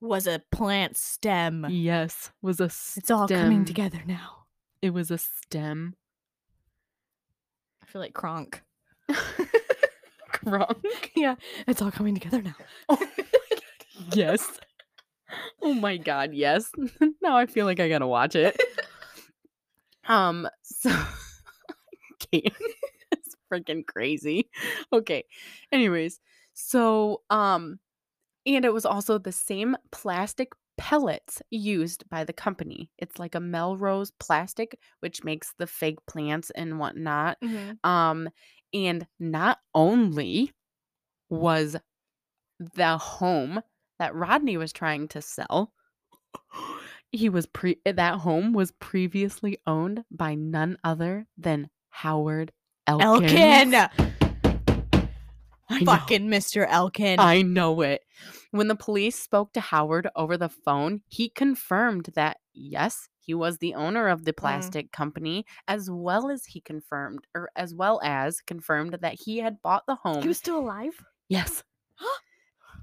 [0.00, 1.66] Was a plant stem.
[1.70, 4.46] yes, was a It's all coming together now.
[4.82, 5.94] It was a stem.
[7.82, 8.62] I feel like Kronk.
[10.50, 10.74] Wrong.
[11.16, 12.54] yeah, it's all coming together now.
[12.88, 12.98] Oh
[14.12, 14.46] yes.
[15.62, 16.70] Oh my god, yes.
[17.22, 18.60] now I feel like I gotta watch it.
[20.06, 20.90] Um, so
[22.32, 24.50] it's freaking crazy.
[24.92, 25.24] Okay.
[25.72, 26.20] Anyways,
[26.52, 27.78] so um,
[28.46, 32.90] and it was also the same plastic pellets used by the company.
[32.98, 37.38] It's like a Melrose plastic, which makes the fake plants and whatnot.
[37.84, 38.28] Um,
[38.74, 40.52] and not only
[41.30, 41.76] was
[42.58, 43.60] the home
[43.98, 45.72] that Rodney was trying to sell,
[47.12, 52.52] he was pre eh, that home was previously owned by none other than Howard
[52.86, 53.32] Elkins.
[53.32, 53.88] Elkin!
[55.84, 56.66] Fucking Mr.
[56.68, 57.18] Elkin.
[57.18, 58.02] I know it.
[58.50, 63.58] When the police spoke to Howard over the phone, he confirmed that yes, he was
[63.58, 64.36] the owner of the mm.
[64.36, 69.62] plastic company, as well as he confirmed, or as well as confirmed that he had
[69.62, 70.22] bought the home.
[70.22, 70.94] he was still alive?
[71.28, 71.62] yes.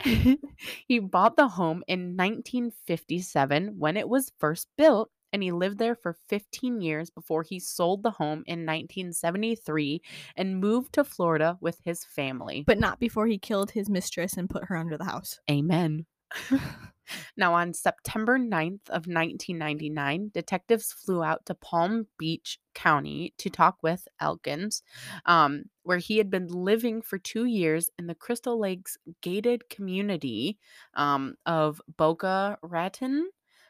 [0.87, 5.95] he bought the home in 1957 when it was first built, and he lived there
[5.95, 10.01] for 15 years before he sold the home in 1973
[10.35, 12.63] and moved to Florida with his family.
[12.65, 15.39] but not before he killed his mistress and put her under the house.
[15.49, 16.05] Amen.
[17.37, 23.77] now, on September 9th of 1999, detectives flew out to Palm Beach County to talk
[23.81, 24.83] with Elkins,
[25.25, 30.57] um, where he had been living for two years in the Crystal Lakes gated community
[30.93, 33.29] um, of Boca Raton.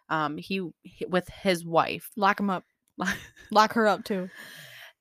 [0.10, 2.12] Um, he, he with his wife.
[2.16, 2.66] Lock him up.
[3.52, 4.30] Lock her up too.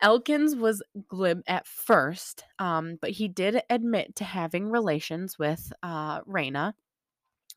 [0.03, 6.21] Elkins was glib at first, um, but he did admit to having relations with uh,
[6.27, 6.75] Reyna.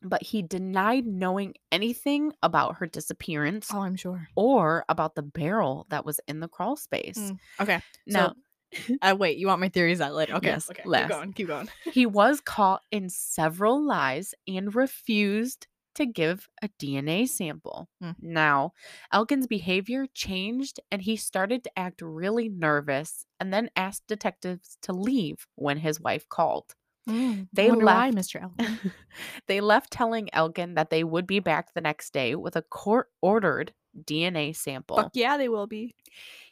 [0.04, 4.28] But he denied knowing anything about her disappearance Oh, I'm sure.
[4.36, 7.18] or about the barrel that was in the crawl space.
[7.18, 7.80] Mm, Okay.
[8.06, 8.34] Now,
[8.72, 10.34] so, uh, wait, you want my theories out later?
[10.34, 10.48] Okay.
[10.48, 10.82] Yes, okay.
[10.84, 11.02] last.
[11.02, 11.32] Keep going.
[11.32, 11.68] Keep going.
[11.92, 17.88] he was caught in several lies and refused to give a DNA sample.
[18.02, 18.16] Mm.
[18.20, 18.72] Now,
[19.12, 24.92] Elkin's behavior changed and he started to act really nervous and then asked detectives to
[24.92, 26.74] leave when his wife called.
[27.08, 28.42] Mm, They wonder why, left- Mr.
[28.42, 28.78] Elton.
[29.46, 33.08] they left telling Elkin that they would be back the next day with a court
[33.20, 34.96] ordered DNA sample.
[34.96, 35.94] Fuck yeah, they will be.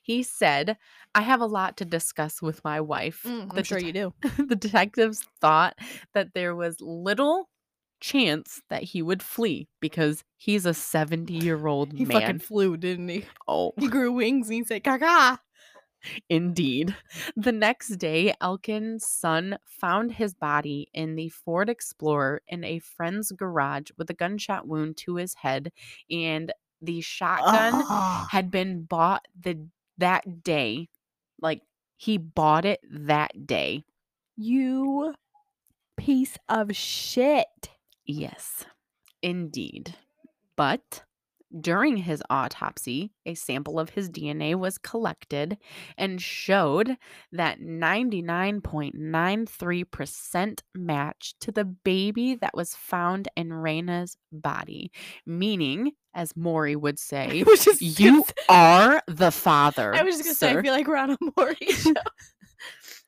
[0.03, 0.77] He said,
[1.15, 3.23] I have a lot to discuss with my wife.
[3.27, 4.15] Mm, I'm sure you do.
[4.39, 5.79] the detectives thought
[6.15, 7.49] that there was little
[8.01, 11.99] chance that he would flee because he's a 70 year old man.
[11.99, 13.25] He fucking flew, didn't he?
[13.47, 15.39] oh, He grew wings and he said, "Caca."
[16.29, 16.95] Indeed.
[17.37, 23.33] The next day, Elkin's son found his body in the Ford Explorer in a friend's
[23.33, 25.73] garage with a gunshot wound to his head,
[26.11, 28.29] and the shotgun Ah.
[28.31, 30.89] had been bought the that day.
[31.41, 31.63] Like
[31.97, 33.85] he bought it that day.
[34.37, 35.15] You
[35.97, 37.71] piece of shit.
[38.05, 38.65] Yes,
[39.23, 39.97] indeed.
[40.57, 41.05] But
[41.61, 45.59] during his autopsy, a sample of his DNA was collected
[45.99, 46.97] and showed
[47.33, 54.91] that 99.93% matched to the baby that was found in Reyna's body.
[55.27, 59.95] Meaning, as Maury would say, was just gonna you say- are the father.
[59.95, 61.93] I was just gonna say, I feel like we're on a Maury show.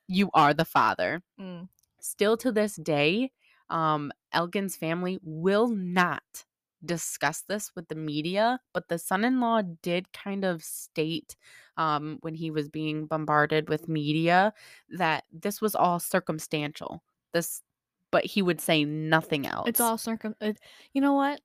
[0.06, 1.22] you are the father.
[1.40, 1.68] Mm.
[2.00, 3.30] still to this day,
[3.70, 6.22] um, Elkin's family will not
[6.86, 11.36] discuss this with the media, but the son in law did kind of state
[11.76, 14.52] um, when he was being bombarded with media
[14.90, 17.02] that this was all circumstantial.
[17.32, 17.62] This,
[18.10, 19.68] but he would say nothing else.
[19.68, 20.34] It's all circum.
[20.40, 20.58] It,
[20.92, 21.40] you know what?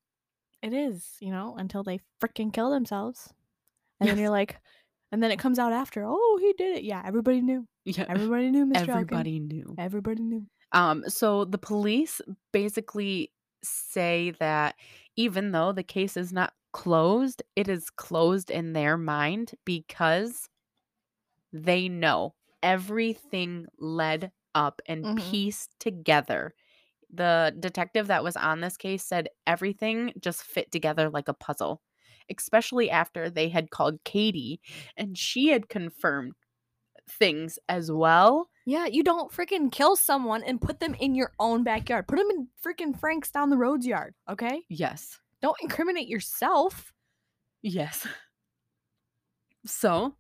[0.62, 1.06] It is.
[1.20, 3.34] You know, until they freaking kill themselves,
[4.00, 4.60] and then you're like,
[5.12, 6.04] and then it comes out after.
[6.06, 6.84] Oh, he did it.
[6.84, 7.66] Yeah, everybody knew.
[7.86, 8.90] yeah, Everybody knew, Mr.
[8.90, 9.76] Everybody knew.
[9.78, 10.46] Everybody knew.
[10.72, 12.22] Um, so the police
[12.54, 13.32] basically
[13.64, 14.76] say that
[15.20, 20.50] even though the case is not closed, it is closed in their mind because
[21.52, 25.14] they know everything led up and Mhm.
[25.16, 26.54] pieced together.
[27.12, 31.82] The detective that was on this case said everything just fit together like a puzzle,
[32.36, 34.62] especially after they had called Katie
[34.98, 36.34] and she had confirmed
[37.10, 38.50] things as well.
[38.70, 42.08] Yeah, you don't freaking kill someone and put them in your own backyard.
[42.08, 44.14] Put them in freaking Frank's down the road's yard.
[44.30, 45.20] Okay, Yes.
[45.42, 46.94] don't incriminate yourself.
[47.64, 48.08] Yes.
[49.66, 50.16] So,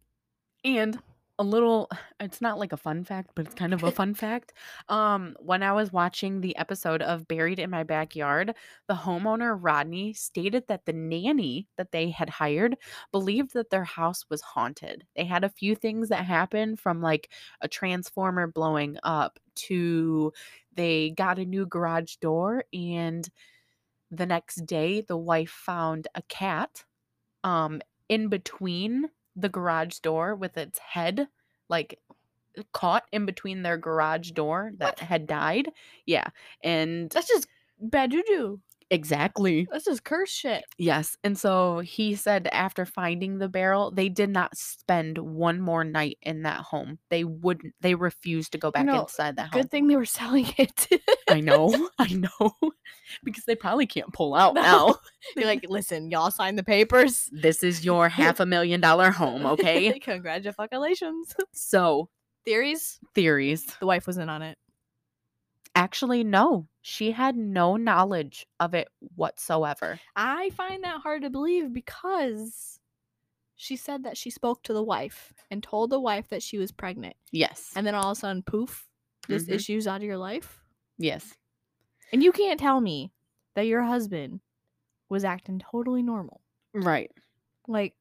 [0.65, 0.99] and
[1.39, 4.53] a little it's not like a fun fact, but it's kind of a fun fact.
[4.89, 8.53] Um when I was watching the episode of Buried in My Backyard,
[8.87, 12.77] the homeowner Rodney stated that the nanny that they had hired
[13.13, 15.07] believed that their house was haunted.
[15.15, 20.33] They had a few things that happened from like a transformer blowing up to
[20.73, 23.29] they got a new garage door and
[24.11, 26.85] the next day the wife found a cat
[27.43, 29.09] um in between
[29.41, 31.27] the garage door with its head
[31.69, 31.99] like
[32.57, 34.99] uh, caught in between their garage door that What?
[34.99, 35.69] had died
[36.05, 36.29] yeah
[36.63, 37.47] and That's just
[37.79, 38.59] bad juju.
[38.91, 40.63] Exactly That's just curse shit.
[40.77, 45.83] yes and so he said after finding the barrel they did not spend one more
[45.83, 49.69] night in that home they wouldn't they refused to go back inside that home Good
[49.71, 50.87] thing they were selling it.
[51.29, 52.51] i know i know
[53.23, 54.61] because they probably can't pull out No.
[54.61, 54.95] now
[55.35, 57.29] You're like, listen, y'all sign the papers.
[57.31, 61.35] this is your half a million dollar home okay Congratulations.
[61.53, 62.09] so
[62.45, 62.99] Theories?
[63.13, 64.57] theories The wife was in on it.
[65.75, 66.67] Actually, no.
[66.89, 69.99] She had no knowledge of it whatsoever.
[70.15, 72.79] I find that hard to believe because
[73.55, 76.71] she said that she spoke to the wife and told the wife that she was
[76.71, 77.15] pregnant.
[77.31, 77.73] Yes.
[77.75, 78.89] And then all of a sudden, poof,
[79.27, 79.53] this Mhm.
[79.53, 80.63] issue's out of your life.
[80.97, 81.35] Yes.
[82.11, 83.13] And you can't tell me
[83.53, 84.41] that your husband
[85.09, 86.41] was acting totally normal.
[86.73, 87.11] Right.
[87.67, 87.95] Like,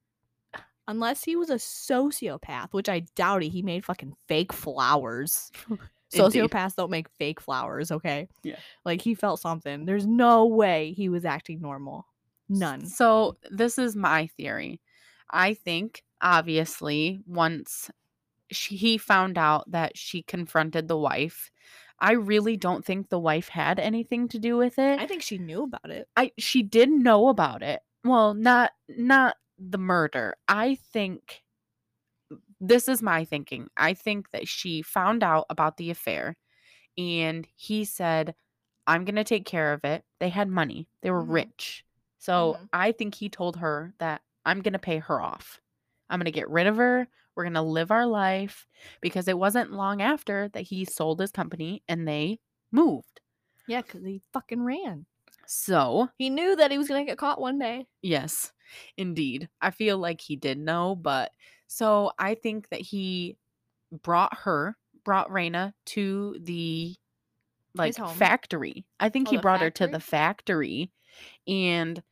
[0.86, 5.50] unless he was a sociopath, which I doubt he, he made fucking fake flowers.
[6.12, 6.44] Indeed.
[6.50, 8.28] Sociopaths don't make fake flowers, okay?
[8.42, 8.56] Yeah.
[8.84, 9.84] Like he felt something.
[9.84, 12.06] There's no way he was acting normal.
[12.48, 12.86] None.
[12.86, 14.80] So this is my theory.
[15.30, 17.90] I think obviously once
[18.50, 21.50] she, he found out that she confronted the wife,
[22.00, 24.98] I really don't think the wife had anything to do with it.
[25.00, 26.08] I think she knew about it.
[26.16, 27.80] I she did know about it.
[28.04, 30.36] Well, not not the murder.
[30.46, 31.42] I think
[32.60, 33.68] this is my thinking.
[33.76, 36.36] I think that she found out about the affair
[36.98, 38.34] and he said,
[38.86, 40.04] I'm going to take care of it.
[40.20, 41.24] They had money, they were Mhm.
[41.24, 41.84] rich.
[42.18, 42.68] So Mhm.
[42.72, 45.60] I think he told her that I'm going to pay her off.
[46.10, 47.08] I'm going to get rid of her.
[47.36, 48.66] We're going to live our life
[49.00, 52.40] because it wasn't long after that he sold his company and they
[52.72, 53.20] moved.
[53.66, 55.06] Yeah, because he fucking ran.
[55.46, 57.88] So, He knew that he was gonna get caught one day.
[58.02, 58.52] Yes,
[58.96, 59.48] indeed.
[59.60, 61.32] I feel like he did know, but
[61.68, 63.36] so I think that he
[64.02, 66.96] brought her, brought Reyna to the
[67.74, 68.84] like factory.
[68.98, 70.90] I think Oh, he brought her to the factory
[71.46, 72.02] and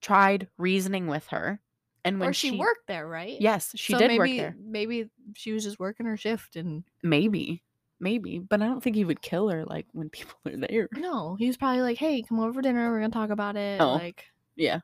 [0.00, 1.60] tried reasoning with her.
[2.06, 3.36] And when or she, worked there, right?
[3.40, 4.56] Yes, she So did maybe, work there.
[4.62, 7.62] Maybe she was just working her shift and Maybe.
[8.00, 10.88] Maybe, but I don't think he would kill her like when people are there.
[10.92, 12.90] no, he was probably like, "Hey, come over for dinner.
[12.90, 13.94] We're gonna talk about it." Oh.
[13.94, 14.26] Like,
[14.56, 14.80] Yeah.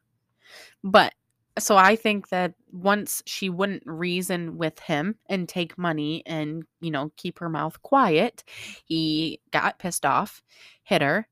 [0.82, 1.12] But
[1.60, 6.90] so I think that once she wouldn't reason with him and take money and, you
[6.90, 8.44] know, keep her mouth quiet,
[8.84, 10.42] he got pissed off,
[10.82, 11.28] hit her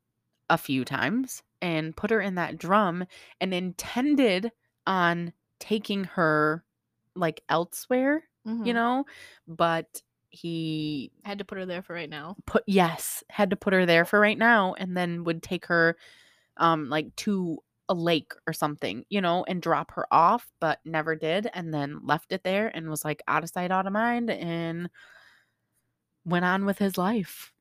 [0.51, 3.05] a few times, and put her in that drum
[3.41, 4.53] and intended
[4.87, 6.65] on taking her
[7.15, 8.75] like elsewhere, you mhm.
[8.75, 9.05] know,
[9.47, 12.37] but he had to put her there for right now.
[12.47, 15.97] put yes had to put her there for right now and then would take her
[16.59, 17.59] um like to
[17.89, 21.99] a lake or something you know and drop her off but never did and then
[22.05, 24.89] left it there and was like out of sight out of mind and
[26.25, 27.53] went on with his life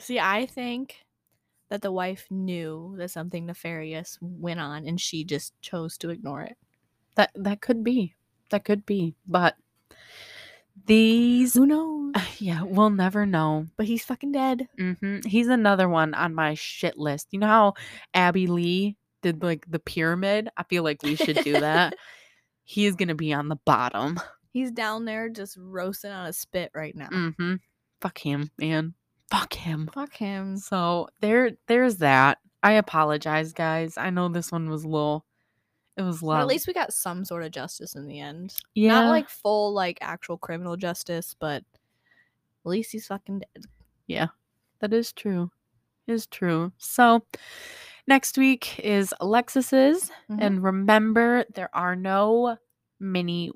[0.00, 1.04] See, I think
[1.70, 6.42] that the wife knew that something nefarious went on, and she just chose to ignore
[6.42, 6.56] it.
[7.14, 8.14] that that could be
[8.50, 9.54] that could be but
[10.86, 12.12] these Who knows?
[12.38, 14.68] yeah we'll never know But he's fucking dead.
[14.76, 17.74] hmm he's another one on my shit list you know how
[18.12, 21.94] abby lee did like the pyramid i feel like we should do that
[22.64, 24.16] he is gonna be on the bottom
[24.54, 27.08] He's down there just roasting on a spit right now.
[27.08, 27.56] Mm-hmm.
[28.00, 28.94] Fuck him, man.
[29.28, 29.90] Fuck him.
[29.92, 30.56] Fuck him.
[30.58, 32.38] So there, there's that.
[32.62, 33.98] I apologize, guys.
[33.98, 35.26] I know this one was a little.
[35.96, 36.40] It was loud.
[36.40, 38.54] at least we got some sort of justice in the end.
[38.76, 43.64] yeah, Not like full, like actual criminal justice, but at least he's fucking dead.
[44.06, 44.28] Yeah,
[44.78, 45.50] that is true.
[46.06, 46.72] Is true.
[46.78, 47.24] So
[48.06, 50.38] next week is Alexis's, Mhm.
[50.40, 52.56] and remember there are no
[53.00, 53.50] mini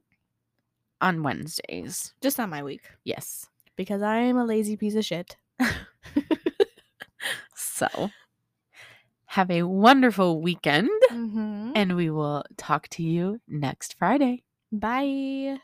[1.00, 2.14] on Wednesdays.
[2.20, 3.48] Just not my week Yes.
[3.76, 5.36] because I am a lazy piece of shit.
[7.54, 8.10] So
[9.26, 11.72] have a wonderful weekend, mm-hmm.
[11.76, 14.42] and we will talk to you next Friday.
[14.72, 15.58] Bye.